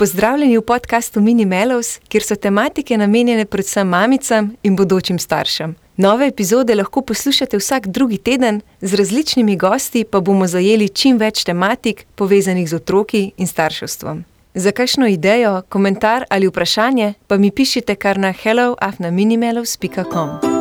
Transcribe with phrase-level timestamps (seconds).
[0.00, 5.74] Pozdravljeni v podkastu Mini Melows, kjer so tematike namenjene predvsem mamicam in bodočim staršem.
[5.96, 11.44] Nove epizode lahko poslušate vsak drugi teden, z različnimi gosti pa bomo zajeli čim več
[11.44, 14.24] tematik povezanih z otroki in starševstvom.
[14.54, 20.59] Za kakšno idejo, komentar ali vprašanje pa mi pišite kar na helloafnaminimelows.com.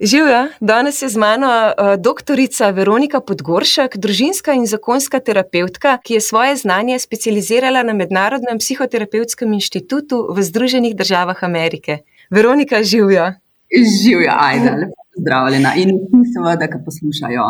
[0.00, 6.20] Živijo, danes je z mano uh, doktorica Veronika Podgoršek, družinska in zakonska terapeutka, ki je
[6.20, 11.98] svoje znanje specializirala na Mednarodnem psihoterapevtskem inštitutu v Združenih državah Amerike.
[12.30, 13.32] Veronika, živijo.
[13.70, 15.90] Živijo, ajde pozdravljena in
[16.34, 17.42] seveda, da poslušajo.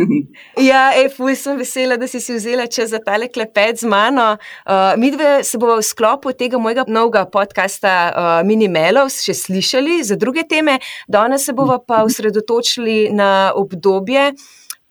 [0.70, 0.82] ja,
[1.16, 4.36] fuj, sem vesela, da si si vzela čas za tale klepet z mano.
[4.66, 10.02] Uh, mi dve se bomo v sklopu tega mojega novega podcasta uh, Minimelovs še slišali
[10.04, 14.32] za druge teme, danes se bomo pa osredotočili na obdobje.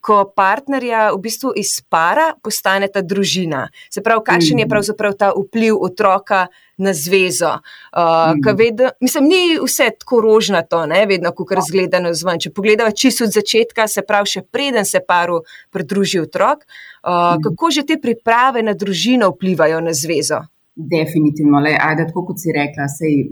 [0.04, 3.62] Ko partnerja v bistvu iz para postane ta družina.
[3.88, 4.68] Se pravi, kakšen je mm.
[4.68, 6.42] pravzaprav ta vpliv otroka
[6.76, 7.52] na zvezo.
[7.56, 8.56] Uh, mm.
[8.58, 12.40] vedno, mislim, ni vse tako rožnato, ne, vedno, ko razgledano zven.
[12.40, 17.44] Če pogledamo čisto od začetka, se pravi, še preden se paru pridruži otrok, uh, mm.
[17.46, 20.44] kako že te priprave na družino vplivajo na zvezo.
[20.74, 23.28] Definitivno, le, ajde, tako kot si rekla, sej,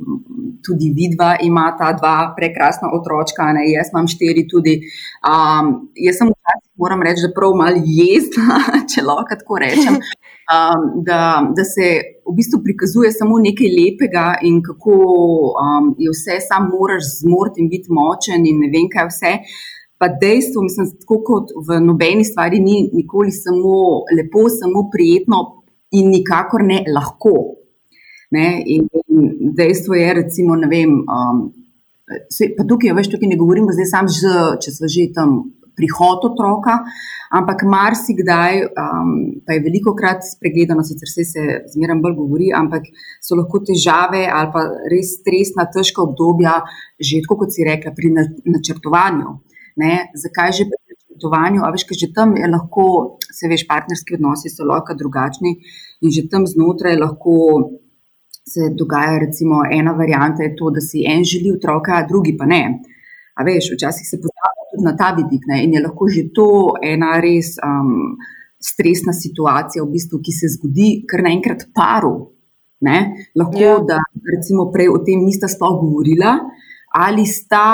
[0.67, 4.79] tudi vidva ima ta dva prekrasna otročka, ne, jaz imam štiri tudi.
[5.27, 8.59] Um, jaz sem včasih, moram reči, da prav malo jezna,
[8.91, 11.21] če lahko tako rečem, um, da,
[11.57, 11.93] da se
[12.27, 14.97] v bistvu prikazuje samo nekaj lepega in kako
[15.53, 19.37] um, je vse, sam moraš zmoriti in biti močen in ne vem kaj vse.
[20.03, 25.43] Pa dejstvo, mislim, tako kot v nobeni stvari ni nikoli samo lepo, samo prijetno
[25.95, 27.62] in nikakor ne lahko.
[28.33, 28.63] Ne?
[28.67, 31.43] In, in dejstvo je, recimo, ne vem, um,
[32.33, 34.33] se, pa tukaj, veš, tukaj ne govorimo zdaj sam, že,
[34.65, 35.43] če smo že tam
[35.77, 36.79] prihod otroka,
[37.33, 39.13] ampak marsikdaj, um,
[39.47, 41.45] pa je veliko krat spregledano, sicer se se
[41.75, 42.89] zmeraj bolj govori, ampak
[43.25, 46.59] so lahko težave ali pa res stresna, težka obdobja,
[47.01, 48.13] že tako kot si rekla, pri
[48.57, 49.39] načrtovanju.
[49.81, 49.95] Ne?
[50.25, 51.65] Zakaj že pri načrtovanju?
[51.65, 52.87] A veš, ker že tam je lahko
[53.33, 55.57] se veš, partnerski odnosi so lahko drugačni
[56.05, 57.33] in že tam znotraj lahko
[58.49, 62.63] se dogaja, recimo, ena varijanta je to, da si en želi otroka, drugi pa ne.
[63.35, 65.63] A veš, včasih se pozablja tudi na ta vidik ne?
[65.65, 66.49] in je lahko že to
[66.83, 68.17] ena res um,
[68.61, 72.17] stresna situacija, v bistvu, ki se zgodi kar naenkrat paru.
[72.83, 73.29] Ne?
[73.39, 73.79] Lahko, ja.
[73.87, 74.01] da
[74.37, 76.35] recimo prej o tem nista sploh govorila,
[76.99, 77.67] ali sta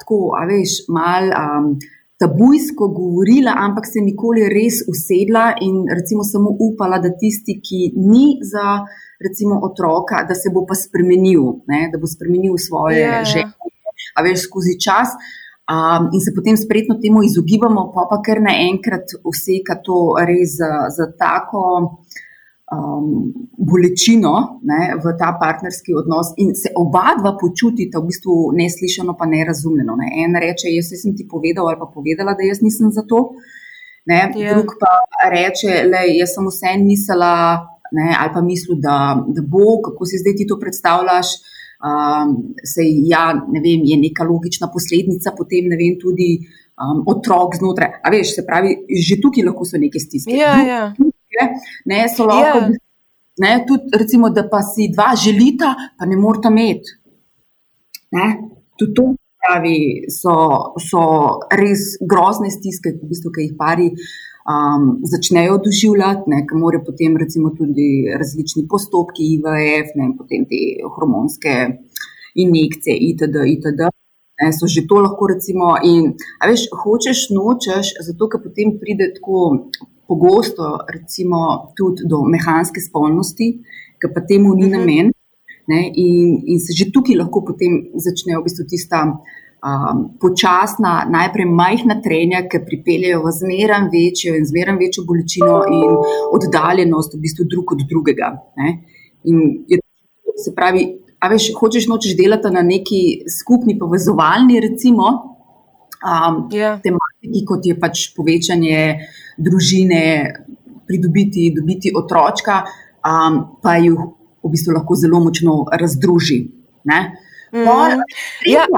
[0.00, 1.30] tako, a veš, mal.
[1.30, 1.74] Um,
[2.18, 8.38] tabujsko govorila, ampak se nikoli res usedla in recimo samo upala, da tisti, ki ni
[8.42, 8.84] za
[9.24, 11.88] recimo otroka, da se bo pa spremenil, ne?
[11.92, 13.22] da bo spremenil svoje yeah.
[13.22, 13.24] Ja.
[13.24, 13.80] želje,
[14.14, 15.16] a veš skozi čas.
[15.64, 20.58] Um, in se potem spretno temu izogibamo, pa pa kar naenkrat vse, kar to res
[20.60, 21.62] za, za tako
[22.72, 29.16] um, bolečino ne, v ta partnerski odnos, in se oba dva počutita v bistvu neslišano,
[29.18, 29.96] pa nerazumljeno.
[30.00, 30.08] Ne.
[30.24, 33.34] En reče: Jaz sem ti povedal ali pa povedala, da jaz nisem za to.
[34.06, 34.40] Ne, yeah.
[34.40, 34.54] Ja.
[34.54, 34.94] Drug pa
[35.30, 37.34] reče: le, Jaz sem vse mislila,
[37.92, 41.36] ne, ali pa mislil, da, da bo, kako si zdaj ti to predstavljaš.
[41.84, 46.38] Um, sej, ja, ne vem, je neka logična posledica, potem ne vem, tudi
[46.80, 47.98] um, otrok znotraj.
[48.00, 50.32] A veš, se pravi, že tukaj lahko so neke stiske.
[50.32, 50.86] Ja, ja
[51.90, 52.58] ne, so lahko.
[52.58, 52.70] Yeah.
[52.70, 52.82] Ja.
[53.36, 56.94] Ne, tudi, recimo, da pa si dva želita, pa ne morata imeti.
[58.78, 59.06] Tudi to
[59.42, 59.78] pravi,
[60.10, 60.34] so,
[60.78, 61.02] so
[61.52, 67.18] res grozne stiske, v bistvu, ki jih pari um, začnejo doživljati, ne, ki morajo potem
[67.20, 70.62] recimo, tudi različni postopki, IVF, ne, potem te
[70.96, 71.58] hormonske
[72.46, 73.44] injekcije, itd.
[73.56, 73.90] itd.
[74.42, 79.44] Ne, so že to lahko, recimo, in veš, hočeš, nočeš, zato ker potem pride tako
[80.08, 83.50] pogosto recimo, tudi do mehanske spolnosti,
[84.00, 84.72] ki pa temu ni mhm.
[84.76, 85.12] namen.
[85.66, 91.48] Ne, in, in se že tukaj lahko potem začnejo v bistvu tista um, počasna, najprej
[91.48, 95.96] majhna trenja, ki pripeljejo v zmeraj večjo in zmeraj večjo bolečino in
[96.36, 98.28] oddaljenost v bistvu drug od drugega.
[98.60, 98.74] Ne.
[99.24, 99.80] In je,
[100.36, 100.84] se pravi,
[101.16, 105.33] a veš, hočeš nočeš delati na neki skupni povezovalni, recimo,
[106.04, 106.76] um, yeah.
[106.76, 106.80] Ja.
[106.84, 108.80] tematiki, kot je pač povečanje
[109.40, 110.02] družine,
[110.84, 112.62] pridobiti dobiti otroka,
[113.00, 113.96] um, pa jih
[114.44, 116.44] v bistvu lahko zelo močno razdruži.
[116.84, 117.00] Ne,
[117.52, 117.64] mm.
[117.64, 118.04] Pol,
[118.50, 118.68] ja.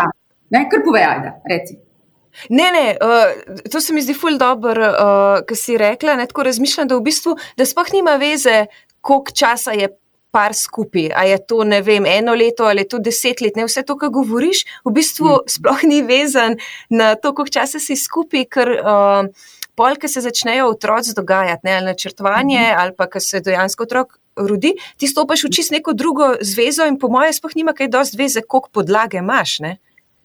[0.54, 1.80] ne kar povej, da reci.
[2.52, 6.18] Ne, ne, uh, to se mi zdi ful dobro, uh, kar si rekla.
[6.20, 8.66] Ne, tako razmišljam, da v bistvu, da sploh nima veze,
[9.00, 9.88] koliko časa je
[10.36, 11.08] par skupaj.
[11.16, 13.96] A je to, ne vem, eno leto ali je to deset let, ne vse to,
[13.96, 15.54] kar govoriš, v bistvu mm.
[15.56, 16.58] sploh ni vezan
[16.92, 21.78] na to, koliko časa si skupaj, ker uh, pol, ki se začnejo otroci dogajati, ne,
[21.78, 22.76] ali načrtovanje, mm.
[22.82, 24.20] ali pa ki se dejansko otrok.
[24.36, 28.18] Rudi, ti stopiš v čist neko drugo zvezo, in po mojem, sploh nima kaj dosti
[28.18, 29.54] zveze, koliko podlage imaš.
[29.64, 29.70] Ne?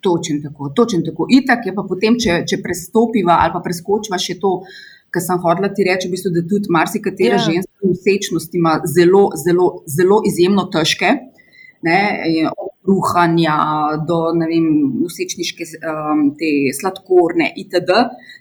[0.04, 1.30] Točen tako, točen tako.
[1.32, 4.58] Itak je pa potem, če, če prestopiva ali pa preskočiva še to,
[5.12, 7.46] kar sem hodila ti reči, v bistvu, da tudi marsikatera ja.
[7.50, 11.18] ženska v sečnosti ima zelo, zelo, zelo izjemno težke.
[11.82, 13.56] Od bruhanja
[14.08, 14.18] do
[15.06, 17.98] vsečniške, um, te sladkorne, itd.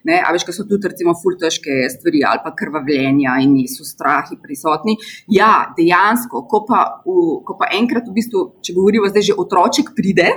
[0.09, 4.39] Ne, a veš, kaj so tudi, recimo, fultežke stvari ali pa krvavljenja in so strahi
[4.43, 4.97] prisotni.
[5.33, 9.93] Ja, dejansko, ko pa, v, ko pa enkrat, v bistvu, če govorimo, zdaj že otroček
[9.97, 10.31] pride,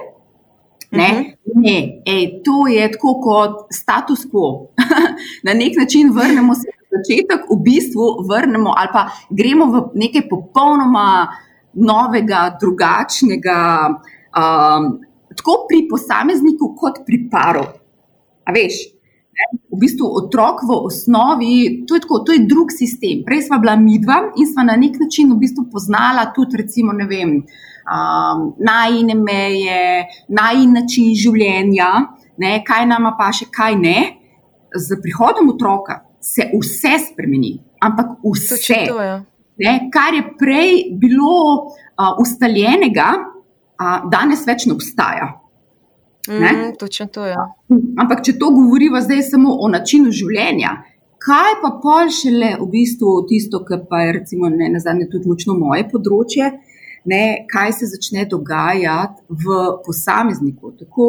[0.94, 1.52] Ne, -huh.
[1.56, 4.70] ne ej, to je tako kot status quo.
[5.46, 10.30] na nek način vrnemo se na začetek, v bistvu vrnemo ali pa gremo v nekaj
[10.30, 11.28] popolnoma
[11.74, 13.90] novega, drugačnega,
[14.38, 15.00] um,
[15.38, 17.66] tako pri posamezniku, kot pri paru.
[18.46, 18.74] A veš?
[19.74, 21.54] V bistvu otrok v osnovi,
[21.90, 23.24] to je, tako, to je drug sistem.
[23.26, 27.08] Prej smo bila midva in smo na nek način v bistvu poznala tudi, recimo, ne
[27.10, 31.90] vem, um, najine meje, najin način življenja,
[32.38, 33.98] ne, kaj nama pa še, kaj ne.
[34.74, 38.80] Z prihodom otroka se vse spremeni, ampak vse.
[38.90, 39.20] Ja.
[39.62, 43.10] Ne, kar je prej bilo uh, ustaljenega,
[43.78, 45.30] uh, danes več ne obstaja.
[46.30, 47.32] Mm, točno to je.
[47.32, 47.54] Ja.
[48.00, 50.78] Ampak, če to govorimo zdaj samo o načinu življenja,
[51.24, 55.32] kaj pa pol šele v bistvu tisto, kar pa je recimo ne na zadnje tudi
[55.32, 56.52] močno moje področje,
[57.12, 61.08] ne, kaj se začne dogajati v posamezniku, tako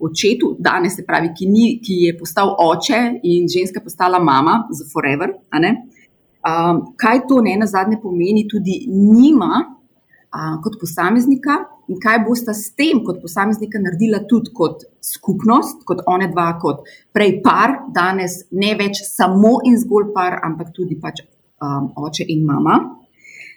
[0.00, 4.84] očetu, danes se pravi, ki, ni, ki je postal oče in ženska postala mama za
[4.92, 5.32] forever.
[5.50, 12.54] Um, kaj to ne na zadnje pomeni tudi njima uh, kot posameznika in kaj bosta
[12.54, 18.44] s tem kot posameznika naredila tudi kot skupnost, kot one dva, kot prej par, danes
[18.52, 22.78] ne več samo in zgolj par, ampak tudi pač um, oče in mama.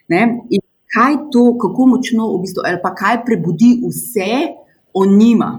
[0.09, 0.23] Ne?
[0.49, 0.63] In
[0.93, 4.31] kaj to, kako močno, v bistvu, ali pa kaj prebudi vse
[4.93, 5.51] o njima.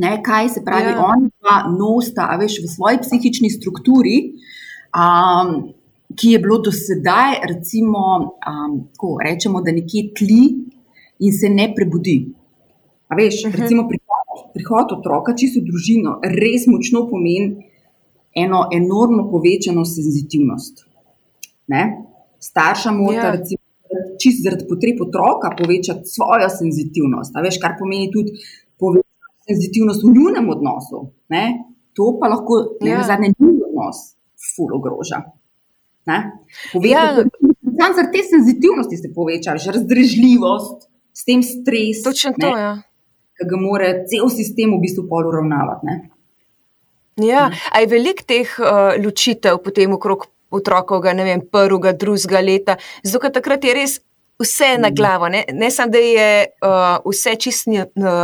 [0.00, 1.04] Ne, kaj se pravi, ja.
[1.04, 4.16] oni pa nosta, veš, v svoji psihični strukturi,
[4.96, 5.54] um,
[6.16, 8.04] ki je bilo do sedaj, recimo,
[8.48, 10.42] um, ko rečemo, da nekje tli
[11.20, 12.18] in se ne prebudi.
[13.08, 13.56] A veš, uh mhm.
[13.56, 13.60] -huh.
[13.60, 17.70] recimo prihod, prihod otroka, čisto družino, res močno pomeni
[18.34, 20.86] eno enormno povečano senzitivnost.
[21.66, 21.82] Ne?
[22.38, 23.30] Starša mora, ja.
[23.30, 23.60] recimo,
[24.22, 28.30] čist zaradi potreb otroka povečati svojo senzitivnost, veš, kar pomeni tudi
[28.78, 31.10] povečati senzitivnost v njunem odnosu.
[31.28, 31.44] Ne?
[31.92, 33.02] To pa lahko ne ja.
[33.06, 33.98] zadnji njihov odnos
[34.54, 35.22] ful ogroža.
[36.06, 36.22] Ja.
[37.80, 42.02] Sam zaradi te senzitivnosti se poveča, že razdrežljivost, s tem stres.
[42.06, 42.72] Točno to, ja.
[43.36, 45.96] Ki ga mora cel sistem v bistvu pol uravnavati.
[47.20, 47.56] Ja, hm.
[47.72, 52.76] a je veliko teh uh, ločitev potem okrog otrokovega, ne vem, prvega, drugega leta.
[53.06, 53.98] Zato takrat je res
[54.40, 54.94] vse na mhm.
[54.94, 55.28] glavo.
[55.28, 57.70] Ne, ne samo, da je uh, vse čisto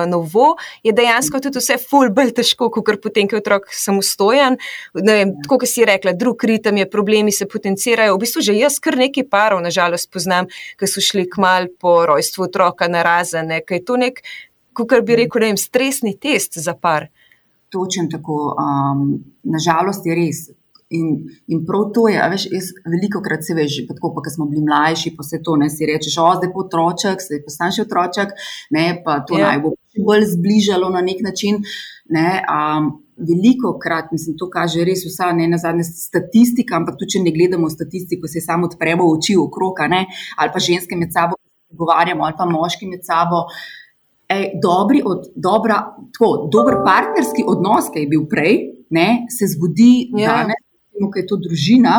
[0.08, 4.56] novo, je dejansko tudi vse ful bolj težko, kot potem, ko je otrok samostojen.
[4.94, 5.28] Vem, ja.
[5.44, 8.16] tako, kot si rekla, drug ritem je, problemi se potencirajo.
[8.16, 10.48] V bistvu že jaz kar nekaj parov, nažalost, poznam,
[10.80, 14.22] ki so šli k mal po rojstvu otroka na razene, kaj je to nek,
[14.72, 15.22] kot bi mhm.
[15.22, 17.10] rekel, ne vem, stresni test za par.
[17.72, 18.54] Točen tako.
[18.56, 19.08] Um,
[19.42, 20.46] nažalost je res.
[20.88, 21.06] In,
[21.50, 24.62] in prav to je, veš, jaz veliko krat se veš, tako pa, ko smo bili
[24.62, 28.36] mlajši, pa se to ne si reče, že zdaj po otroček, zdaj pa stanjši otroček,
[28.70, 29.42] ne, pa to yeah.
[29.42, 29.48] Ja.
[29.50, 29.72] naj bo
[30.06, 31.64] bolj zbližalo na nek način.
[32.14, 37.16] Ne, um, veliko krat, mislim, to kaže res vsa ne na zadnje statistika, ampak tudi
[37.16, 41.40] če ne gledamo statistiko, se samo odpremo oči okrog, ali pa ženske med sabo
[41.72, 43.46] pogovarjamo, ali pa moški med sabo.
[44.28, 45.80] Ej, dobri od, dobra,
[46.12, 48.56] tako, dober partnerski odnos, ki je bil prej,
[48.90, 50.22] ne, se zgodi yeah.
[50.22, 50.36] Ja.
[50.42, 50.65] danes
[50.96, 51.94] recimo, da je to družina,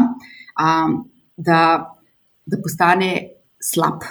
[0.57, 0.97] um,
[1.37, 1.93] da,
[2.45, 3.29] da postane
[3.61, 4.03] slab.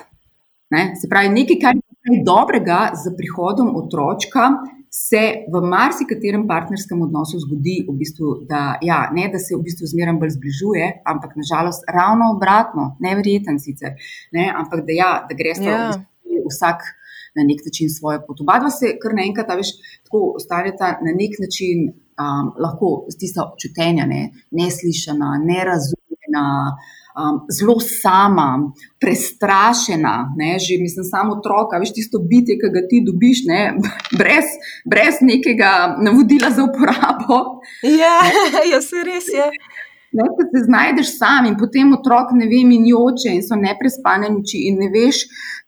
[0.71, 0.95] Ne?
[1.01, 1.75] Se pravi, nekaj, kar
[2.11, 4.51] je dobrega za prihodom otroka,
[4.91, 9.91] se v marsikaterem partnerskem odnosu zgodi, v bistvu, da, ja, ne, da se v bistvu
[9.91, 13.99] zmeraj bolj zbližuje, ampak nažalost ravno obratno, nevreten sicer,
[14.33, 14.49] ne?
[14.49, 15.67] ampak da, ja, da greš yeah.
[15.67, 16.87] v bistvu vsak.
[17.37, 18.39] Na nek način svojo pot.
[18.41, 19.75] Oba dva se kar naenkrat, veš,
[20.09, 26.47] tako ostaneta na nek način um, lahko tista občutenja, ne, neslišana, nerazumljena,
[27.17, 30.33] um, zelo sama, prestrašena.
[30.37, 33.61] Ne, že mislim, samo otroka, veš tisto bitje, ki ga ti dobiš, ne,
[34.21, 37.41] brez, brez nekega navodila za uporabo.
[37.83, 38.17] Ja,
[38.73, 39.51] ja se res je.
[40.17, 44.63] Ne, se znajdeš sam in potem otrok ne ve, in joče, in so neprespane noči,
[44.69, 45.19] in ne veš,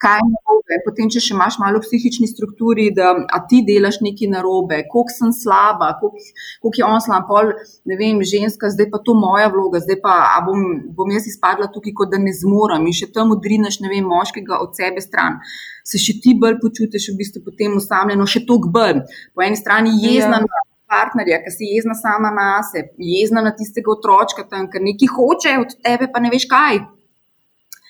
[0.02, 0.78] kaj je narobe.
[0.86, 3.12] Potem, če še imaš malo v psihični strukturi, da
[3.50, 7.52] ti delaš nekaj narobe, koliko sem slaba, koliko je on slab, pol,
[7.88, 10.14] ne vem, ženska, zdaj pa to moja vloga, zdaj pa
[10.46, 10.64] bom,
[10.96, 14.62] bom jaz izpadla tukaj, kot da ne zmorem in še tam odrineš, ne vem, moškega
[14.64, 15.42] od sebe stran.
[15.88, 19.04] Se še ti bolj počutiš, v bistvu, potem usamljeno, še toliko bolj.
[19.36, 20.40] Po eni strani jezna.
[20.44, 25.12] Ja partnerja, ki si jezna sama na sebe, jezna na tistega otroka, tam, ker nekaj
[25.14, 26.80] hoče od tebe, pa ne veš kaj.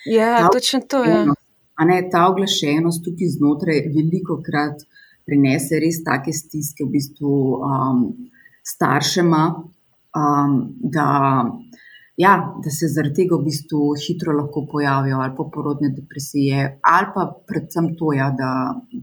[0.09, 1.19] Ja, ta, točno to je.
[1.79, 4.83] A ne ta oglašenost tukaj znotraj veliko krat
[5.27, 8.03] prinese res take stiske v bistvu um,
[8.65, 9.43] staršema,
[10.17, 10.55] um,
[10.95, 11.09] da
[12.19, 12.33] ja,
[12.63, 17.23] da se zaradi tega v bistvu hitro lahko pojavijo ali pa porodne depresije, ali pa
[17.47, 18.51] predvsem to, ja, da,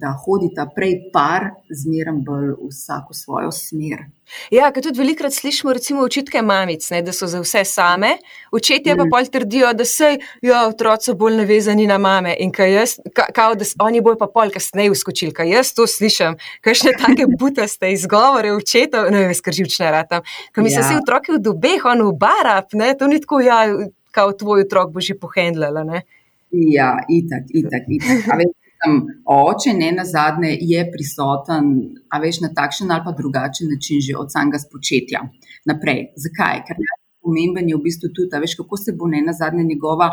[0.03, 1.49] da hodita prej par,
[1.83, 4.05] zmeraj bolj vsako svojo smer.
[4.51, 8.17] Ja, ker tudi velikokrat slišimo recimo, očitke mamic, ne, da so za vse same,
[8.53, 8.99] očetje mm.
[8.99, 13.29] pa pol trdijo, da se jo otroci bolj navezani na mame in kaj jaz, ka,
[13.35, 16.35] kao, da oni bojo pa pol kasneje uskočili, kaj jaz to slišim,
[16.67, 20.81] kakšne take butaste izgovore očetov, ne vem, skrživčne ratam, ker mi ja.
[20.81, 23.65] se vsi otroki v dobeh, on v barab, ne, to ni tako, ja,
[24.11, 26.03] kao tvoj otrok bo že pohendljala, ne.
[26.51, 28.55] Ja, itak, itak, itak
[28.87, 31.73] tam oče, ne na zadnje, je prisoten,
[32.11, 35.25] a veš na takšen ali pa drugačen način, že od samega spočetja
[35.67, 36.13] naprej.
[36.17, 36.63] Zakaj?
[36.67, 36.81] Ker
[37.25, 40.13] pomemben je v bistvu tudi, veš, kako se bo ne na zadnje njegova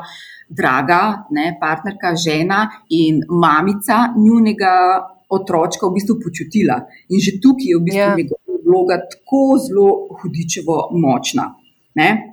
[0.49, 4.73] draga ne, partnerka, žena in mamica njunega
[5.29, 6.81] otročka v bistvu počutila.
[7.09, 8.13] In že tukaj je v bistvu yeah.
[8.13, 8.21] Ja.
[8.21, 9.89] njegova vloga tako zelo
[10.21, 11.51] hudičevo močna.
[11.95, 12.32] Ne?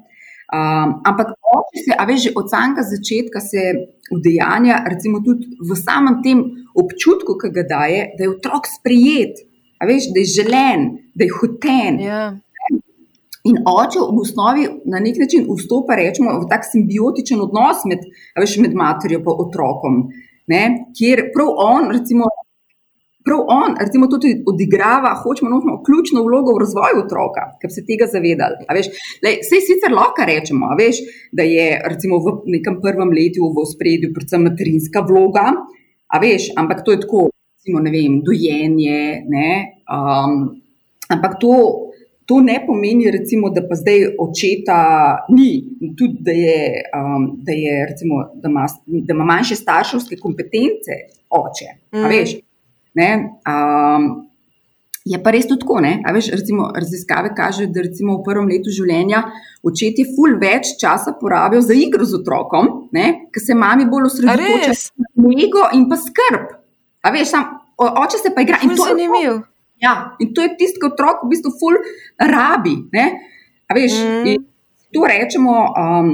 [0.51, 3.63] Um, ampak oče se, a veš, že od samega začetka se
[4.11, 6.43] udejanja, recimo tudi v samem tem
[6.75, 9.45] občutku, ki ga daje, da je otrok sprijet,
[9.79, 12.01] a veš, da je želen, da je hoten.
[12.03, 12.35] Yeah.
[12.35, 12.81] Ja.
[13.47, 18.03] In oče v osnovi na nek način vstopa rečemo, v tak simbiotičen odnos med,
[18.37, 20.03] veš, med materjo in otrokom,
[20.51, 20.63] ne,
[20.99, 22.27] kjer prav on, recimo,
[23.25, 28.09] prav on, recimo, tudi odigrava, hočemo nočemo, ključno vlogo v razvoju otroka, ker se tega
[28.13, 28.65] zavedali.
[28.71, 31.03] Vse sicer lahko rečemo, veš,
[31.37, 35.53] da je recimo, v nekem prvem letu v spredju predvsem materinska vloga,
[36.23, 37.29] veš, ampak to je tako,
[37.61, 39.01] recimo, ne vem, dojenje.
[39.29, 39.53] Ne,
[39.91, 40.43] um,
[41.09, 41.55] ampak to.
[42.31, 44.77] To ne pomeni, recimo, da pa zdaj očeta
[45.35, 45.65] ni,
[45.99, 46.61] tudi da, je,
[46.95, 51.73] um, da, je, recimo, da, ima, da ima manjše starševske kompetence oče.
[51.91, 52.05] Mm.
[52.07, 52.37] Veš,
[52.95, 54.09] Um,
[55.05, 55.81] je pa res tudi tako.
[56.15, 59.23] Veš, recimo, raziskave kažejo, da recimo v prvem letu življenja
[59.67, 65.35] očetje ful več časa porabijo za igro z otrokom, ker se mami bolj osredotočajo na
[65.37, 66.53] njego in pa skrb.
[67.15, 69.41] Veš, sam, oče se pa igra in to je zanimivo.
[69.81, 71.79] Ja, in to je tisti, ki otrok v bistvu ful
[72.21, 72.77] rabi.
[73.73, 74.47] Veš, mm.
[74.91, 75.55] To rečemo.
[75.79, 76.09] Um,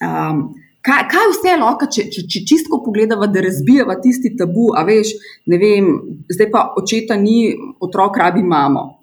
[0.00, 0.38] um,
[0.86, 5.12] kaj, kaj vse lahko, če, če, če čisto pogledamo, da razbijamo tisti tabu, a veš,
[5.50, 5.90] ne vem,
[6.30, 9.00] zdaj pa očeta ni, otrok rabi mamo.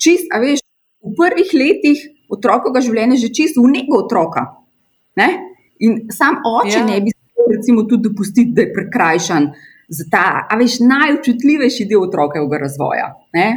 [0.00, 0.62] Čist, a veš,
[1.04, 4.46] v prvih letih otrokovega življenja je že čisto v nego otroka.
[5.18, 5.28] Ne?
[5.82, 6.86] In sam oče ja.
[6.86, 9.50] ne bi smel, recimo, tudi dopustiti, da je prekrajšan
[9.90, 13.10] za ta, a veš, najobčutljivejši del otrokovega razvoja.
[13.34, 13.48] Ne?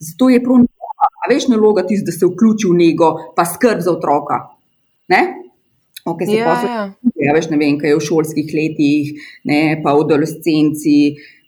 [0.00, 0.68] Zato je prav,
[1.00, 4.44] a veš, naloga tisti, da se vključi v nego, pa skrb za otroka.
[5.10, 5.49] Ne?
[6.14, 6.82] Okay, se ja, ja.
[7.26, 9.12] ja, veš, ne vem, kaj je v šolskih letih,
[9.50, 10.98] ne, pa v adolescenci.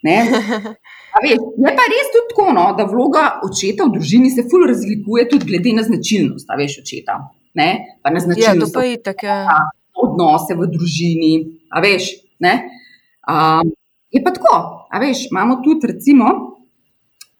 [0.03, 5.27] Veš, je pa res tudi tako, no, da vloga očeta v družini se fully razlikuje
[5.29, 7.19] tudi glede na značilnost, a veš, očeta.
[7.59, 7.69] Ne,
[8.01, 8.73] pa na značilnost.
[8.73, 9.29] Ja, to pa je tako.
[9.29, 9.59] Ja.
[10.03, 11.33] Odnose v družini,
[11.69, 12.09] a veš.
[12.43, 13.69] Um,
[14.11, 14.57] je pa tako,
[14.89, 16.31] a veš, imamo tudi recimo.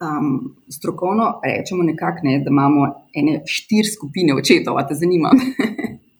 [0.04, 5.30] Um, strokovno rečemo, nekak, ne, da imamo ene štiri skupine očetov, te zanima.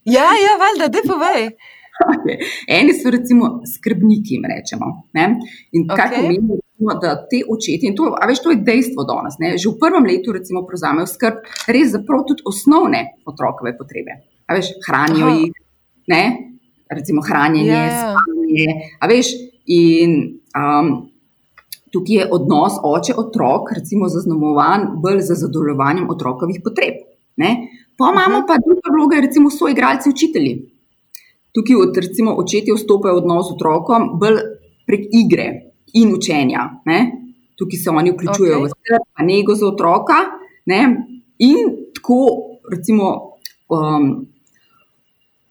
[0.04, 1.50] Ja, ja, valjda, da povej.
[1.94, 2.36] Okay.
[2.68, 4.86] Eni so recimo skrbniki, rečemo.
[5.14, 5.28] Ne?
[5.72, 6.16] In okay.
[6.16, 6.58] pomeni,
[7.02, 9.54] da te očetje, in to, veš, to je dejstvo danes, ne?
[9.58, 14.18] že v prvem letu recimo prevzamejo skrb res za prav tudi osnovne otrokove potrebe.
[14.50, 15.38] A veš, hranijo Aha.
[15.38, 15.62] jih,
[16.10, 16.24] ne?
[16.90, 17.94] recimo hranjenje, yeah.
[17.94, 18.14] Ja.
[18.18, 18.90] spanje.
[19.00, 19.30] A veš,
[19.70, 20.18] in
[20.58, 20.90] um,
[21.94, 27.02] tukaj je odnos oče-otrok, recimo zaznamovan bolj za zadovoljevanjem otrokovih potreb.
[27.36, 27.54] Ne?
[27.96, 30.54] Pa imamo pa druga vloga, recimo, so igralci učitelji.
[31.54, 34.40] Tukaj od recimo, očetje vstopajo v odnos z otrokom, bolj
[34.86, 35.46] prek igre
[35.94, 36.64] in učenja.
[36.86, 36.98] Ne?
[37.56, 38.66] Tukaj se oni vključujejo okay.
[38.66, 40.18] v skrb, pa nego za otroka.
[40.66, 40.80] Ne?
[41.38, 42.20] In tako,
[42.70, 43.12] recimo,
[43.70, 44.26] um,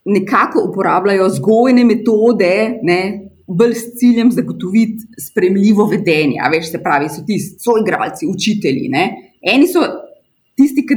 [0.06, 3.00] nekako uporabljajo zgojne metode, ne?
[3.48, 6.40] bolj s ciljem zagotoviti spremljivo vedenje.
[6.52, 8.90] Veš, se pravi, so ti soigralci, učitelji.
[8.90, 9.04] Ne?
[9.42, 9.84] Eni so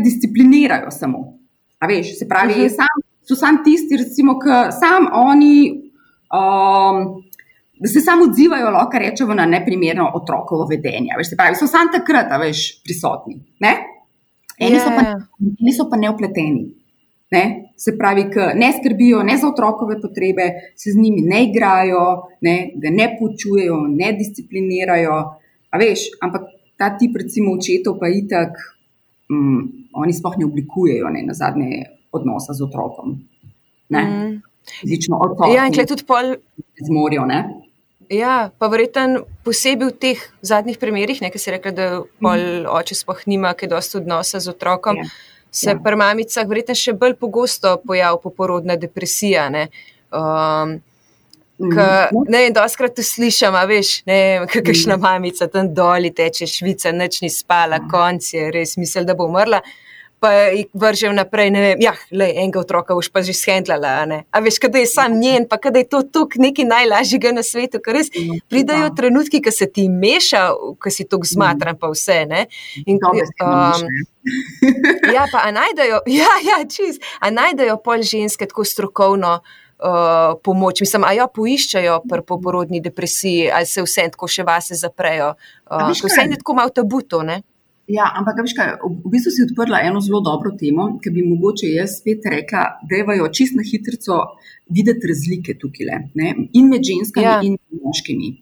[0.07, 1.21] disciplinirajo samo.
[1.79, 2.67] A veš, se pravi, uh mhm.
[2.67, 2.77] -huh.
[2.77, 5.57] sam, so samo tisti, recimo, ki sam oni.
[6.33, 7.27] Um,
[7.81, 11.13] Da se samo odzivajo, lahko rečemo, na neprimerno otrokovo vedenje.
[11.19, 13.37] Veš, pravi, so samo takrat, veš, prisotni.
[13.61, 13.73] Ne?
[14.59, 14.85] Eni, yeah.
[14.85, 15.03] so pa,
[15.61, 16.63] eni so pa neupleteni.
[17.31, 17.43] Ne?
[17.77, 20.47] Se pravi, ne skrbijo ne za otrokove potrebe,
[20.77, 22.05] se z njimi ne igrajo,
[22.41, 25.19] ne, ga ne počujejo, ne disciplinirajo.
[25.79, 26.49] Veš, ampak
[26.81, 28.57] ta tip, recimo, očetov, pa itak,
[29.33, 29.61] um,
[29.93, 33.21] oni sploh ne oblikujejo ne, na zadnje odnosa z otrokom.
[33.93, 34.41] Mm.
[34.81, 35.53] Fizično otrok.
[35.55, 36.37] Ja, in če tudi pol.
[36.83, 37.45] Zmorijo, ne.
[38.11, 41.89] Ja, pa verjetno posebej v teh zadnjih primerih, ki si rekel, da
[42.23, 42.69] pol mm.
[42.71, 45.03] oče sploh nima, ki dosta odnosa z otrokom.
[45.03, 45.11] Ja
[45.57, 45.79] se ja.
[45.85, 49.49] pri mamicah verjetno še bolj pogosto pojavlja poporodna depresija.
[49.53, 49.69] Ne?
[50.13, 50.79] Um,
[51.59, 52.29] Mhm.
[52.29, 55.03] ne, in doskrat to slišim, a veš, ne, kakšna mhm.
[55.03, 57.89] mamica tam dol teče, švica, noč ni spala, ja.
[57.91, 59.63] konc je res mislila, da bo umrla
[60.21, 61.51] pa jih vržem naprej.
[61.51, 64.23] Ne vem, ja, le enega otroka boš pa že shendlala.
[64.33, 67.81] A veš, kada je sam njen, pa kada je to tukaj nekaj najlažjega na svetu,
[67.85, 70.49] ker res ja, pridajo trenutki, ki se ti meša,
[70.83, 72.25] ki si tukaj zmatran, pa vse.
[72.31, 72.47] Ne?
[72.87, 73.87] In to je um,
[75.17, 79.39] ja, pa najdejo, ja, ja, čist, a najdejo pol ženske tako strokovno.
[79.77, 84.79] Uh, pomoč, mislim, a jo poiščajo pri poporodni depresiji, ali se vse tako še vase
[84.81, 85.35] zaprejo.
[85.69, 87.21] Uh, vse je tako malo tabuto.
[87.87, 91.69] Ja, ampak veš kaj, v bistvu si odprla eno zelo dobro temo, ki bi mogoče
[91.71, 94.17] jaz spet rekla, da je čist na hitro
[94.67, 95.87] videti razlike tukaj
[96.19, 96.33] ne?
[96.53, 97.37] in med ženskami ja.
[97.47, 98.33] in moškimi.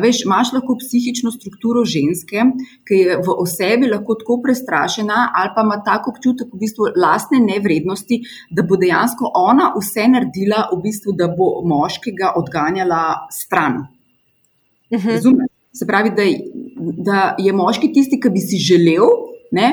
[0.00, 2.46] Veš, imaš lahko psihično strukturo ženske,
[2.88, 7.42] ki je v osebi lahko tako prestrašena ali pa ima tako občutek v bistvu lastne
[7.44, 13.82] nevrednosti, da bo dejansko ona vse naredila, v bistvu, da bo moškega odganjala stran.
[14.88, 15.08] Uh mhm.
[15.08, 15.12] -huh.
[15.20, 15.52] Razumeš?
[15.72, 16.24] Se pravi, da
[16.80, 19.06] da je moški tisti, ki bi si želel
[19.52, 19.68] ne,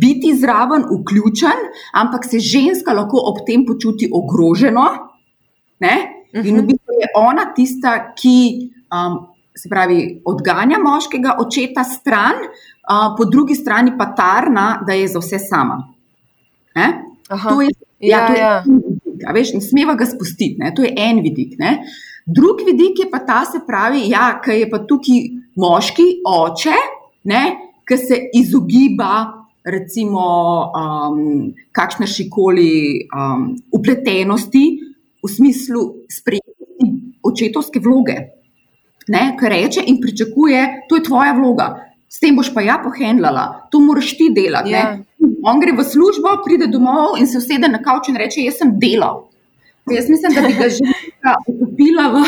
[0.00, 4.86] biti zraven, vključen, ampak se ženska lahko ob tem počuti ogroženo.
[5.80, 5.96] Ne,
[6.34, 6.66] in v mhm.
[6.66, 8.38] bistvu je ona tista, ki
[8.92, 9.20] um,
[9.56, 15.22] se pravi, odganja moškega očeta stran, uh, po drugi strani pa tarna, da je za
[15.22, 15.82] vse sama.
[17.48, 17.68] To je,
[17.98, 18.62] ja, ja, to je ja.
[18.66, 20.72] Vidik, veš, ne smeva ga spustiti, ne?
[20.74, 21.58] to je en vidik.
[21.58, 21.78] Ne?
[22.26, 25.24] Drugi vidik je pa ta, se pravi, ja, je pa tukaj
[25.58, 26.76] moški oče,
[27.88, 29.12] ki se izogiba,
[29.68, 30.24] recimo,
[30.72, 32.70] um, kakšne šikoli
[33.12, 34.64] um, upletenosti
[35.22, 36.92] v smislu sprejeti
[37.24, 38.16] očetovske vloge.
[39.08, 41.68] Ker reče in pričakuje, to je tvoja vloga,
[42.08, 44.72] s tem boš pa ja pohendlala, to moraš ti delati.
[44.72, 45.00] Yeah.
[45.00, 45.28] Ja.
[45.44, 48.72] On gre v službo, pride domov in se usede na kavč in reče: Jaz sem
[48.80, 49.28] delal.
[49.88, 50.84] Jaz mislim, da bi ga že
[51.48, 52.24] ukupila v.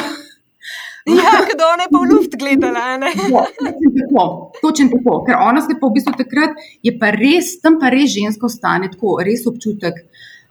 [1.07, 2.81] Ja, kdo ne pa v luft gledala.
[3.01, 7.79] Ja, tako, točno tako, ker ona se pa v bistvu takrat je pa res, tam
[7.81, 10.03] pa res žensko stane tako, res občutek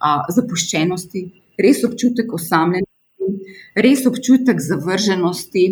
[0.01, 1.23] a, zapuščenosti,
[1.61, 5.65] res občutek osamljenosti, res občutek zavrženosti.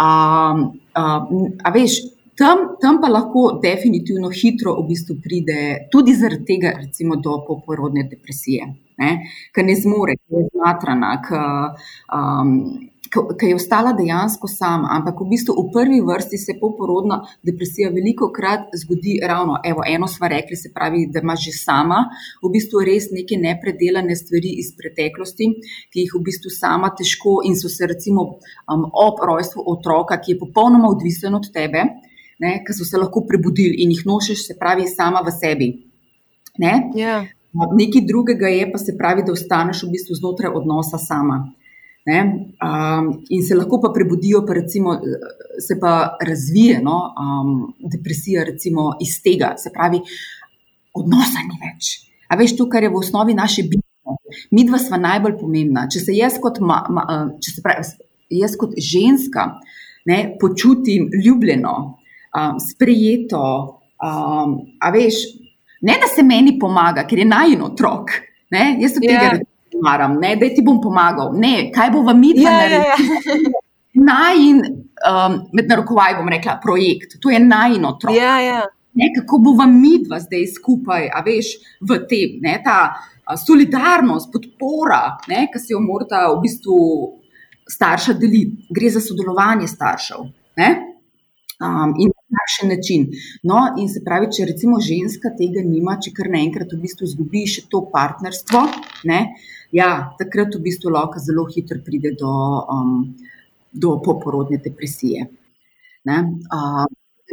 [0.00, 1.04] A, a,
[1.64, 2.00] a veš,
[2.40, 5.60] tam, tam pa lahko definitivno hitro v bistvu pride
[5.92, 11.40] tudi zaradi tega, recimo, do poporodne depresije ki ne zmore, ki je zmatrana, ki
[12.16, 12.52] um,
[13.42, 14.88] je ostala dejansko sama.
[14.90, 20.08] Ampak v bistvu v prvi vrsti se poporodna depresija veliko krat zgodi ravno, evo, eno
[20.08, 22.06] sva rekli, se pravi, da ima že sama
[22.42, 25.50] v bistvu res neke nepredelane stvari iz preteklosti,
[25.92, 28.22] ki jih v bistvu sama težko in so se recimo
[28.68, 31.84] um, ob rojstvu otroka, ki je popolnoma odvisen od tebe.
[32.36, 35.68] Ne, ki so se lahko prebudili in jih nošiš, se pravi, sama v sebi.
[36.60, 36.82] Yeah.
[36.92, 37.14] Ja.
[37.72, 41.38] Nekaj drugega je pa se pravi, da ostaneš v bistvu znotraj odnosa sama.
[42.06, 44.94] Um, in se lahko pa prebudijo, pa recimo,
[45.58, 48.44] se pa razvije no, um, depresija
[49.02, 50.00] iz tega, se pravi,
[50.94, 52.06] odnosa ni več.
[52.30, 53.82] A veš, to, kar je v osnovi naše biti,
[54.54, 55.88] mi dva sva najbolj pomembna.
[55.90, 57.06] Če se jaz kot, ma, ma,
[57.42, 57.90] če se pravi,
[58.38, 59.48] jaz kot ženska
[60.06, 61.74] ne, počutim ljubljeno,
[62.38, 63.42] um, sprejeto,
[63.98, 65.24] um, a veš,
[65.82, 68.14] ne da se meni pomaga, ker je najen otrok.
[68.54, 68.76] Ne?
[68.78, 69.38] Jaz tega yeah.
[69.42, 69.45] Ja.
[69.82, 70.36] Maram, ne?
[70.36, 71.34] da ti bom pomagal.
[71.34, 73.52] Ne, kaj bo vam iti yeah, narediti?
[73.96, 74.62] Najen,
[75.08, 78.14] um, med narokovaj bom rekla, projekt, to je najen otrok.
[78.16, 78.72] Yeah, yeah.
[78.96, 81.52] Ne, kako bo vam midva zdaj skupaj, a veš,
[81.84, 82.78] v tem, ne, ta
[83.26, 86.76] a, solidarnost, podpora, ki se jo morata v bistvu
[87.68, 88.68] starša deliti.
[88.72, 90.28] Gre za sodelovanje staršev.
[90.56, 90.70] Ne?
[91.56, 93.06] Um, in na takšen način.
[93.42, 97.46] No, in se pravi, če recimo ženska tega nima, če kar naenkrat v bistvu izgubi
[97.48, 98.62] še to partnerstvo,
[99.08, 99.20] ne,
[99.76, 102.32] ja, takrat v bistvu lahko zelo hitro pride do,
[102.72, 103.00] um,
[103.72, 105.28] do poporodne depresije.
[106.06, 106.86] Uh,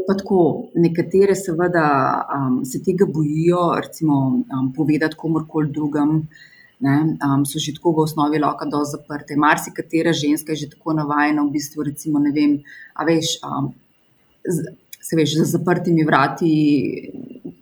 [0.07, 0.37] Pa tako,
[0.75, 1.85] nekatere seveda
[2.35, 6.15] um, se tega bojijo, recimo um, povedati komorkoli drugem,
[6.81, 9.37] ne, um, so že tako v osnovi lahko do zaprte.
[9.37, 12.57] Marsi katera ženska je že tako navajena, v bistvu, recimo, ne vem,
[12.97, 13.69] a veš, um,
[14.49, 16.51] z, se veš, za zaprtimi vrati,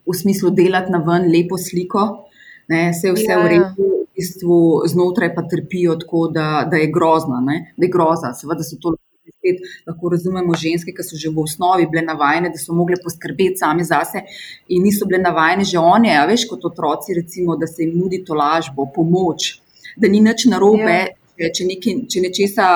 [0.07, 2.29] v smislu delati na ven lepo sliko,
[2.71, 3.51] ne, se vse ja, v ja.
[3.51, 4.00] redu.
[4.21, 4.57] Bistvu
[4.93, 7.73] znotraj pa trpijo tako, da, da je grozna, ne?
[7.77, 8.35] da je groza.
[8.37, 8.93] Seveda so to
[9.41, 13.61] spet lahko razumemo ženske, ki so že v osnovi bile navajene, da so mogle poskrbeti
[13.61, 14.23] same zase
[14.67, 18.23] in niso bile navajene že one, a veš kot otroci, recimo, da se jim nudi
[18.25, 19.55] to lažbo, pomoč,
[19.97, 20.97] da ni nič narobe,
[21.37, 21.51] ja.
[21.53, 22.71] če, neki, če nečesa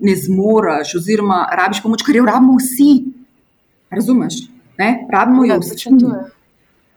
[0.00, 2.90] ne zmoriš, oziroma rabiš pomoč, kar jo rabimo vsi.
[3.90, 4.44] Razumeš?
[4.80, 4.90] Ne?
[5.12, 5.92] Rabimo jo ja, vsi.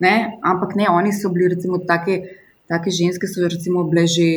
[0.03, 0.15] Ne?
[0.43, 2.21] Ampak ne, oni so bili recimo take,
[2.69, 4.29] take ženske, so recimo bile že.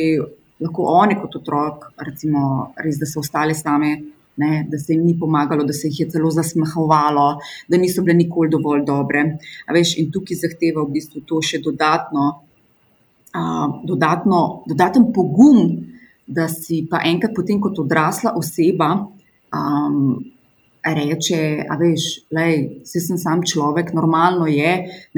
[0.57, 3.91] Lahko oni kot otrok, recimo, res, da so ostale same,
[4.37, 7.27] ne, da se jim ni pomagalo, da se jih je celo zasmehovalo,
[7.69, 9.23] da niso bile nikoli dovolj dobre.
[9.73, 12.25] Veš, in tukaj zahteva v bistvu to še dodatno,
[13.37, 15.61] uh, dodatno, dodaten pogum,
[16.25, 18.91] da si pa enkrat potem kot odrasla oseba.
[19.53, 20.17] Um,
[20.87, 24.69] Reče, a veš, vse sem sam človek, normalno je,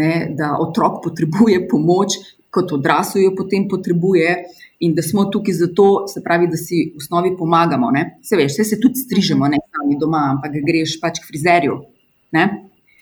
[0.01, 2.15] ne, da otrok potrebuje pomoč,
[2.49, 4.35] kot odrasel jo potem potrebuje,
[4.79, 7.91] in da smo tukaj zato, se pravi, da si v osnovi pomagamo.
[7.91, 8.05] Ne?
[8.23, 11.81] Se veš, vse se tudi strižemo, ne sami doma, ampak greš pač k frizerju.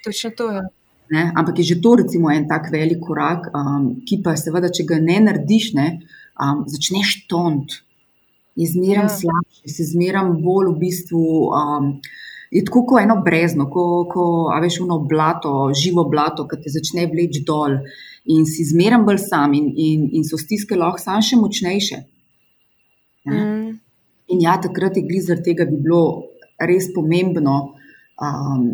[0.05, 0.61] Točno to je.
[0.61, 0.67] Ja.
[1.09, 1.31] Ne?
[1.35, 4.97] Ampak je že to, recimo, en tak velik korak, um, ki pa seveda, če ga
[4.99, 5.87] ne narediš, ne,
[6.35, 7.77] um, začneš tont,
[8.59, 9.13] izmeram ja.
[9.15, 11.25] slabše, se zmeram bolj v bistvu.
[11.51, 11.93] Um,
[12.47, 14.21] Je tako kot eno brezno, ko, ko
[14.63, 17.73] veš, ono blato, živo blato, ki te začne vleči dol
[18.27, 21.99] in si zmeraj bolj sam, in, in, in so stiske lahko samo še močnejše.
[23.27, 23.77] Mm.
[24.33, 26.01] In ja, takrat je glizar tega bi bilo
[26.59, 27.55] res pomembno
[28.19, 28.65] um,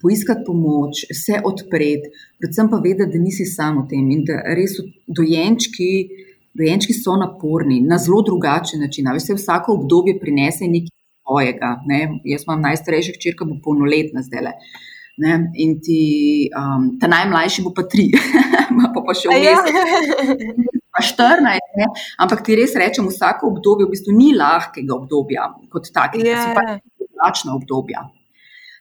[0.00, 4.78] poiskati pomoč, se odpreti, predvsem pa vedeti, da nisi sam v tem in da res
[5.06, 5.92] dojenčki.
[6.52, 9.06] Dojenčki so naporni na zelo drugačen način.
[9.16, 10.92] Vse vsako obdobje prinese nekaj
[11.24, 11.70] svojega.
[11.88, 12.00] Ne?
[12.28, 14.52] Jaz imam najstarejših črka, bo polnoletna zdaj.
[15.22, 15.34] Ne?
[15.62, 15.98] In ti,
[16.58, 18.08] um, ta najmlajši bo pa tri,
[18.78, 19.60] pa, pa še vmes.
[20.92, 21.86] Pa 14, ne?
[22.20, 26.42] ampak ti res rečem, vsako obdobje v bistvu ni lahkega obdobja kot takega, yeah.
[26.42, 28.02] so pač drugačna obdobja.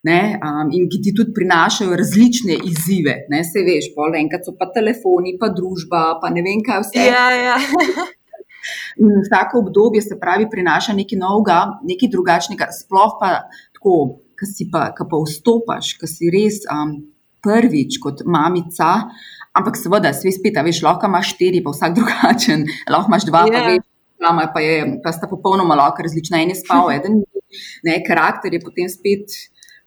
[0.01, 3.27] Um, in ki ti tudi prinašajo različne izzive.
[3.29, 3.43] Ne?
[3.45, 7.05] Se veš, pol enkrat so pa telefoni, pa družba, pa ne vem kaj vse.
[7.05, 8.09] Yeah, yeah.
[9.01, 13.31] In vsako obdobje se pravi, prinaša nekaj novega, nekaj drugačnega, sploh pa
[13.77, 13.95] tako,
[14.41, 16.97] ki si pa, ki pa vstopaš, ki si res um,
[17.45, 19.11] prvič kot mamica.
[19.57, 23.53] Ampak seveda, sve spet, veš, lahko imaš štiri, pa vsak drugačen, lahko imaš dva, yeah.
[23.53, 23.69] pa ja.
[23.69, 23.87] veš,
[24.21, 26.41] mama pa, je, pa sta popolnoma lahko različna.
[26.41, 27.21] En je spal, eden
[27.85, 29.37] ne, karakter je potem spet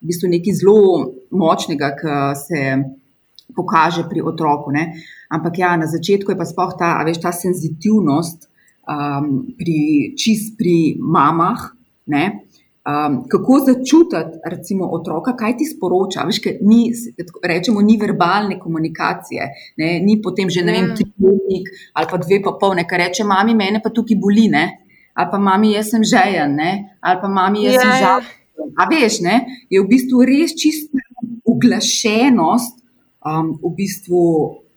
[0.04, 0.78] v bistvu nekaj zelo
[1.32, 2.64] močnega, ki se
[3.56, 4.72] pokaže pri otroku.
[4.74, 4.90] Ne.
[5.32, 8.48] Ampak ja, na začetku je pa sploh ta, veš, ta senzitivnost
[8.84, 11.72] um, pri čist pri mamah.
[12.04, 12.44] Ne,
[12.84, 16.24] um, kako začutiti, recimo, otroka, kaj ti sporoča.
[16.28, 16.92] Veš, ni,
[17.42, 20.94] rečemo, ni verbalne komunikacije, ne, ni potem že ne vem, ja.
[20.94, 24.64] tri minutnik ali pa dve, pa pol, nekaj reče, mami, mene pa tukaj boli, ne,
[25.14, 26.70] ali pa mami, jaz sem žejen, ne,
[27.00, 28.02] ali pa mami, jaz sem ja, ja.
[28.04, 28.32] žal.
[28.78, 31.00] A veš, ne, je v bistvu res čista
[31.44, 32.80] uglašenost
[33.26, 34.20] um, v bistvu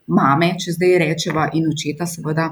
[0.08, 2.52] mame, če zdaj rečeva, in očeta, seveda,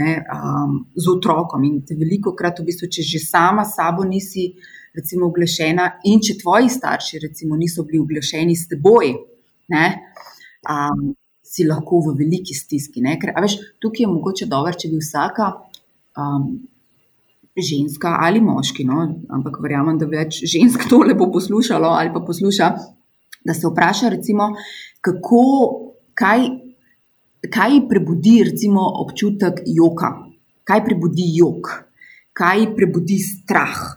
[0.00, 1.64] ne, um, z otrokom.
[1.64, 4.50] In te veliko krat, v bistvu, če že sama s sabo nisi
[4.96, 9.12] recimo, uglešena, in če tvoji starši recimo, niso bili uglešeni s teboj,
[9.72, 9.86] ne,
[10.70, 11.10] um,
[11.46, 13.04] si lahko v veliki stiski.
[13.20, 15.52] Ker, veš, tukaj je mogoče dobro, če bi vsaka.
[16.16, 16.56] Um,
[17.56, 18.98] Ženska ali moški, no?
[19.32, 22.66] ampak verjamem, da več žensk to lepo poslušalo ali pa posluša,
[23.48, 24.50] da se vpraša, recimo,
[25.00, 25.40] kako,
[26.12, 26.44] kaj
[27.50, 30.12] kaj prebudi recimo, občutek joka,
[30.64, 31.70] kaj prebudi jok,
[32.32, 33.95] kaj prebudi strah,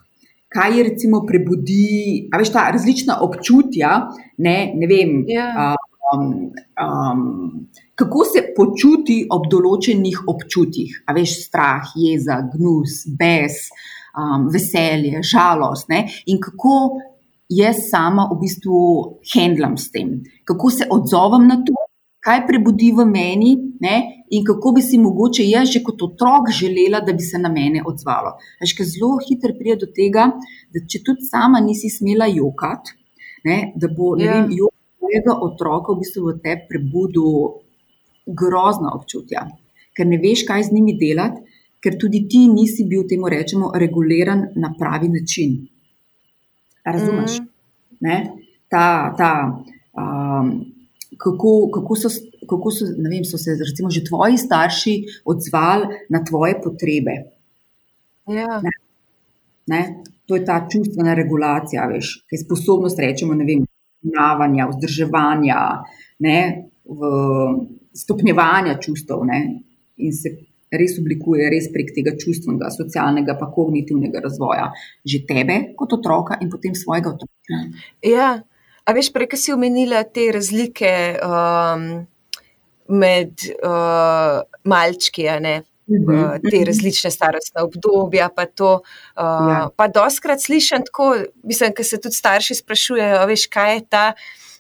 [0.50, 5.22] kaj je recimo prebudi, a veš ta različna občutja, ne, ne vem.
[5.30, 5.54] Yeah.
[5.54, 5.76] Ja.
[6.10, 6.50] Um,
[6.82, 13.68] um, kako se počuti ob določenih občutjih, a veš, strah, jeza, gnus, bes,
[14.18, 16.08] um, veselje, žalost, ne?
[16.26, 16.98] in kako
[17.50, 18.80] jaz sama v bistvu
[19.34, 21.76] handlam s tem, kako se odzovem na to,
[22.26, 27.00] kaj prebudi v meni ne, in kako bi si mogoče jaz že kot otrok želela,
[27.02, 28.38] da bi se na mene odzvalo.
[28.62, 30.32] Že zelo hitro pride do tega,
[30.74, 32.94] da če tudi sama nisi smela jokati,
[33.76, 34.46] da bo ja.
[34.50, 37.30] jok tvojega otroka v bistvu v tebi prebudil
[38.30, 39.48] grozna občutja,
[39.98, 41.42] ker ne veš, kaj z njimi delati,
[41.82, 45.56] ker tudi ti nisi bil, temu rečemo, reguliran na pravi način.
[46.86, 47.40] Razumeš?
[47.40, 48.28] Mm.
[48.70, 49.32] Ta, ta,
[49.98, 50.52] um,
[51.18, 52.12] kako, kako, so,
[52.50, 57.16] kako so, vem, so se recimo, že tvoji starši odzvali na tvoje potrebe.
[58.28, 58.62] Ja.
[58.64, 58.76] Ne?
[59.70, 59.82] Ne?
[60.26, 63.64] To je ta čustvena regulacija, veš, ki je sposobnost, rečemo, ne vem,
[64.06, 65.62] navanja, vzdrževanja,
[66.26, 66.38] ne,
[66.86, 67.10] v,
[67.98, 69.24] stopnjevanja čustev.
[69.26, 69.40] Ne,
[69.98, 70.36] in se
[70.70, 74.70] res oblikuje res prek tega čustvenega, socialnega, pa kognitivnega razvoja,
[75.06, 77.62] že tebe kot otroka in potem svojega otroka.
[78.06, 78.30] Ja,
[78.86, 80.92] a veš, prej si omenila te razlike
[81.26, 81.90] um,
[82.90, 85.62] med uh, malčki, ne.
[85.90, 88.76] Uh, te različne starostne obdobja, pa to.
[89.18, 89.62] Uh, ja.
[89.76, 94.04] Pa doskrat slišim tako, mislim, ker se tudi starši sprašujejo, veš, kaj je ta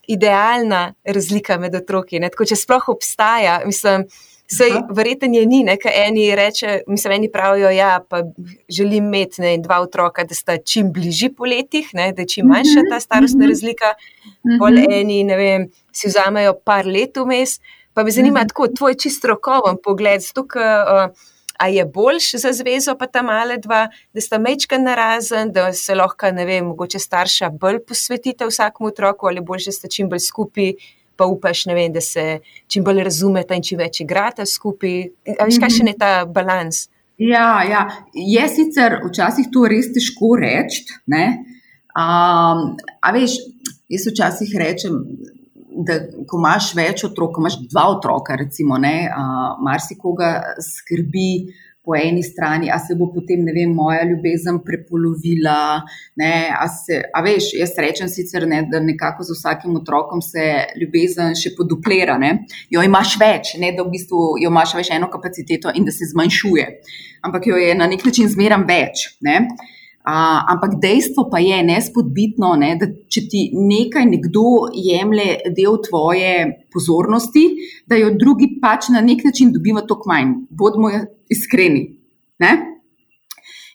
[0.10, 2.22] idealna razlika med otroki.
[2.24, 4.08] Tako, če sploh obstaja, mislim,
[4.50, 8.24] Sej, verjeten je ni, nekaj eni reče, mislim, eni pravijo, ja, pa
[8.70, 12.50] želim imeti ne, dva otroka, da sta čim bližji po letih, ne, da je čim
[12.50, 13.94] manjša ta starostna razlika.
[14.60, 17.60] Pol eni, ne vem, si vzamejo par let vmes.
[18.00, 21.10] Pa me zanima tako, tvoj čist rokoven pogled, zato, uh,
[21.60, 25.96] a je boljš za zvezo, pa ta male dva, da sta mečka narazen, da se
[26.00, 30.24] lahko, ne vem, mogoče starša bolj posvetite vsakmu otroku ali boljše, da sta čim bolj
[30.30, 30.72] skupaj
[31.20, 32.40] pa upaš, vem, da se
[32.72, 34.96] čim bolj razumete in čim več igrate skupaj.
[35.42, 36.86] Veš, kaj še je ta balans?
[37.20, 37.82] Ja, ja.
[38.16, 40.86] je sicer včasih to res težko reči.
[41.12, 42.64] Um,
[43.04, 43.36] a veš,
[43.92, 45.02] jaz včasih rečem,
[45.86, 51.32] da ko imaš več otrok, ko imaš dva otroka, recimo, ne, uh, marsikoga skrbi
[51.90, 55.82] po eni strani, a se bo potem, ne vem, moja ljubezen prepolovila.
[56.22, 60.46] Ne, a, se, a veš, jaz rečem sicer, ne, da nekako z vsakim otrokom se
[60.78, 62.20] ljubezen še poduplera.
[62.22, 62.36] Ne.
[62.70, 66.12] Jo imaš več, ne da v bistvu jo imaš več eno kapaciteto in da se
[66.12, 66.70] zmanjšuje,
[67.26, 69.08] ampak jo je na nek način zmeram več.
[69.26, 69.48] Ne.
[70.10, 76.32] Uh, ampak dejstvo pa je nespodbitno, ne, da če ti nekaj nekdo jemlje del tvoje
[76.74, 77.44] pozornosti,
[77.86, 80.32] da jo drugi pač na nek način dobiva toliko manj.
[80.50, 80.90] Bodimo
[81.30, 81.84] iskreni.
[82.42, 82.52] Ne?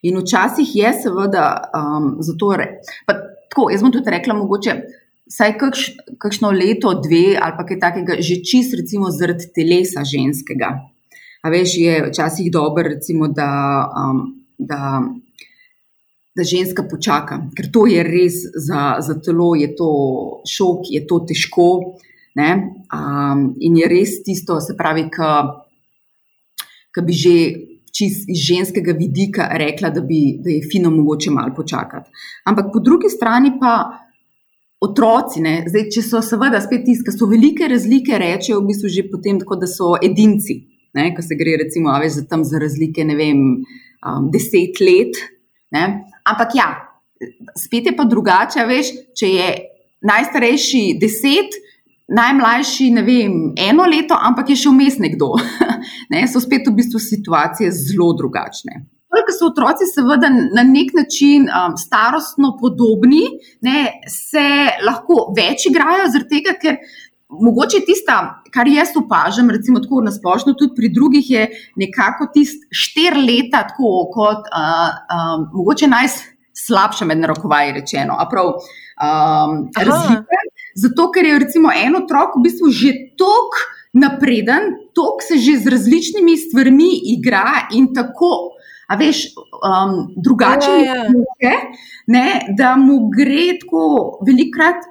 [0.02, 2.50] In včasih je seveda um, zato,
[3.06, 3.68] da tako.
[3.70, 4.78] Jaz bom tudi rekla, mogoče
[5.30, 5.84] vsaj kakš,
[6.18, 10.72] kakšno leto, dve ali pa kaj takega, že čist, recimo, zaradi telesa ženskega.
[11.44, 13.52] A veš, je včasih dobro, recimo, da.
[13.92, 14.24] Um,
[14.58, 15.02] da
[16.34, 19.90] da ženska počaka, ker to je res za, za telo, je to
[20.50, 21.68] šok, je to težko.
[22.34, 25.06] Um, in je res tisto, se pravi,
[26.94, 27.36] ki bi že
[27.94, 32.10] čist iz ženskega vidika rekla, da, bi, da je fino mogoče malo počakati.
[32.50, 33.74] Ampak po drugi strani pa
[34.82, 38.90] otroci, ne, zdaj, če so seveda spet tisti, ki so velike razlike, rečejo v bistvu
[38.90, 40.64] že potem, tako, da so edinci.
[40.94, 43.38] Ko se gre, recimo, za, za razlike, ne vem,
[44.02, 45.22] um, deset let.
[45.74, 45.86] Ne?
[46.24, 46.68] Ampak ja,
[47.58, 49.48] spet je pa drugače, veš, če je
[50.04, 51.56] najstarejši deset,
[52.14, 55.34] najmlajši, ne vem, eno leto, ampak je še vmes nekdo.
[56.12, 58.84] ne, so spet v bistvu situacije zelo drugačne.
[59.14, 63.22] Ker so otroci, seveda, na nek način um, starostno podobni,
[63.62, 64.42] ne, se
[64.84, 66.80] lahko več igrajo, tega, ker
[67.28, 72.66] mogoče tista, kar jaz opažam, recimo tako na splošno, tudi pri drugih, je nekako tisti
[72.70, 78.18] štiri leta, tako kot uh, um, mogoče najslabša med narokovaji rečeno.
[78.30, 80.42] Prav, um, razlike,
[80.76, 83.62] zato, ker je recimo en otrok v bistvu že tok
[83.94, 88.50] napreden, tok se že z različnimi stvarmi igra in tako.
[88.84, 89.30] A veš,
[89.64, 90.94] um, drugače ja,
[91.40, 91.52] ja.
[92.06, 92.24] je,
[92.58, 94.84] da mu gre tako velikrat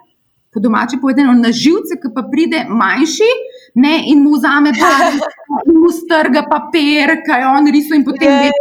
[0.53, 3.31] po domači povedano, na živce, ki pa pride manjši
[3.75, 5.25] ne, in mu vzame barvo,
[5.69, 8.51] in mu strga papir, kaj on risuje, in potem je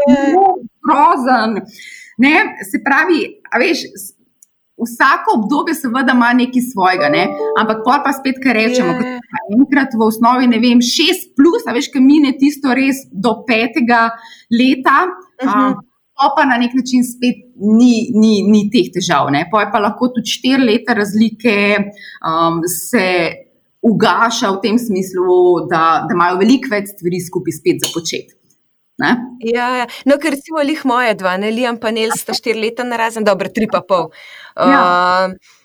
[0.87, 1.61] grozen.
[2.19, 2.35] Ne,
[2.71, 3.27] se pravi,
[3.61, 3.87] veš.
[4.83, 7.29] Vsako obdobje, seveda, ima nekaj svojega, ne?
[7.61, 8.97] ampak pa spet, kaj rečemo.
[9.55, 14.09] Enkrat v osnovi, ne vem, šest plus, a veš, kaj mine tisto res do petega
[14.51, 15.05] leta.
[15.45, 15.69] Uh -huh.
[15.77, 15.92] um,
[16.37, 19.31] pa na nek način spet ni, ni, ni teh težav.
[19.51, 21.57] Pa je pa lahko tudi štiri leta razlike,
[22.25, 23.07] um, se
[23.83, 28.37] ugaša v tem smislu, da, da imajo veliko več stvari skupaj spet za početi.
[29.03, 29.87] Ja, ja.
[30.07, 33.27] No, ker recimo lih moje dva, ne Liam pa Nels, sta štiri leta na razen,
[33.27, 34.13] dobro, tri pa pol.
[34.55, 34.79] Ja.
[35.33, 35.59] Uh,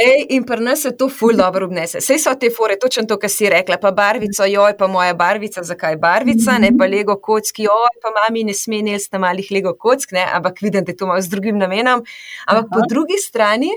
[0.00, 2.00] Ej, in pri nas se to ful dobro obnese.
[2.00, 3.76] Vse so te fore, točno to, kar si rekla.
[3.76, 8.46] Pa barvica, joj, pa moja barvica, zakaj barvica, ne pa lego kocki, joj, pa mami
[8.48, 11.58] ne sme nesti malih lego kock, ne, ampak vidim, da je to malo z drugim
[11.60, 12.04] namenom.
[12.46, 12.74] Ampak Aha.
[12.74, 13.68] po drugi strani.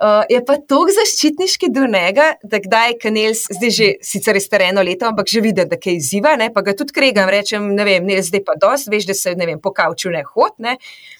[0.00, 4.80] Uh, je pa tako zaščitniški do njega, da kdaj kanels, zdaj že sicer je stareno
[4.80, 8.08] leto, ampak že vidi, da kaj izziva, ne, pa ga tudi kregam, rečem, ne vem,
[8.08, 10.78] ne, zdaj pa dost, veš, da se, ne vem, po kavču ne hod, ne.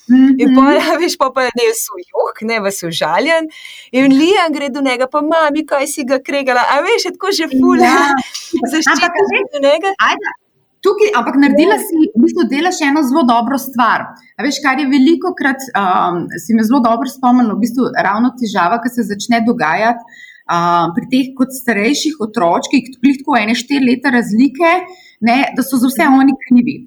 [0.09, 0.41] Mm -hmm.
[0.41, 3.53] In pa, ja, veš, pa pa ne so jok, ne, vas užaljen.
[3.93, 7.53] In Lija gre do njega, pa mami, kaj si ga kregala, a veš, tako že
[7.53, 7.85] fula.
[7.85, 8.09] Ja.
[8.73, 9.93] Zaščitniški do njega.
[10.09, 10.50] Ajde.
[10.81, 14.07] Tukaj, ampak naredila si, v bistvu, delaš eno zelo dobro stvar.
[14.37, 18.33] A veš, kar je veliko krat, um, si me zelo dobro spomnil, v bistvu, ravno
[18.41, 20.01] težava, ki se začne dogajati
[20.49, 24.73] um, pri teh kot starejših otročkih, ki jih tako ene štiri leta razlike,
[25.29, 26.79] ne, da so za vse oni krivi.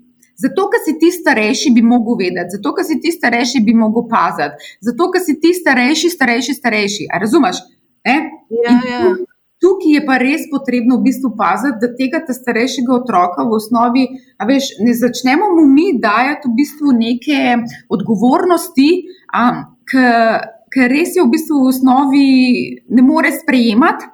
[0.41, 4.07] Zato, ker si ti starejši, bi mogel vedeti, zato, ker si ti starejši, bi mogel
[4.09, 7.07] paziti, zato, ker si ti starejši, starejši, starejši.
[7.13, 7.61] A razumeš?
[8.09, 8.17] Ja,
[8.89, 9.13] ja.
[9.63, 14.03] Tukaj je pa res potrebno v bistvu paziti, da tega starejšega otroka v osnovi,
[14.43, 17.39] veš, ne začnemo mu mi dajati v bistvu neke
[17.87, 18.89] odgovornosti,
[19.87, 22.27] ker res je v bistvu v osnovi
[22.91, 24.11] ne more sprejemati.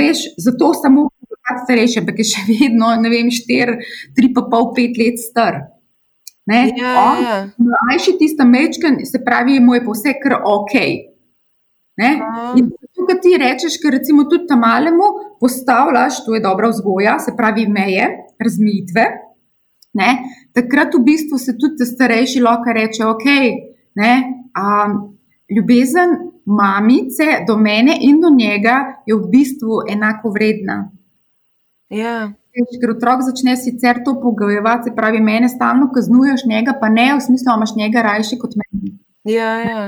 [0.00, 3.76] Veš, zato samo tako starejši, ampak je še vedno, ne vem, štiri,
[4.16, 5.66] tri pa pol, pet let star.
[6.50, 7.36] Ja, ja.
[7.58, 10.74] Mlajši tista mečka, se pravi, mu je pa vse kar ok.
[12.60, 15.08] In tukaj ti rečeš, ker recimo tudi tam malemu
[15.40, 18.08] postavljaš, to je dobra vzgoja, se pravi meje,
[18.38, 19.06] razmejitve.
[19.92, 20.10] Ne?
[20.54, 23.26] Takrat v bistvu se tudi starejši lahko reče, ok,
[23.98, 24.12] ne,
[24.54, 24.98] um,
[25.50, 26.14] ljubezen
[26.46, 30.90] mamice do mene in do njega je v bistvu enako vredna.
[31.90, 32.32] Ja.
[32.80, 37.20] Ker otrok začne sicer to pogojevati, se pravi, mene stalno kaznuješ, njega pa ne, v
[37.20, 38.98] smislu, imaš njega rajši kot meni.
[39.24, 39.82] Ja, ja.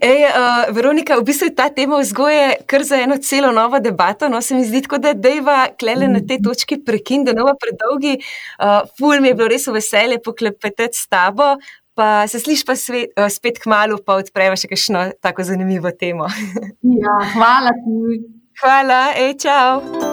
[0.00, 4.28] Ej, uh, Veronika, v bistvu je ta tema vzgoje kar za eno celo novo debato.
[4.28, 7.56] No, se mi zdi, tako, da dejva klele na tej točki prekin, da ne bo
[7.56, 8.18] predolgi.
[8.60, 11.56] Uh, ful mi je bilo res veselje poklepetati s tabo,
[11.94, 15.92] pa se sliš pa svet, uh, spet k malu, pa odpreva še kakšno tako zanimivo
[15.96, 16.28] temo.
[17.02, 18.24] ja, hvala ti.
[18.62, 20.11] Hvala, hej, čau.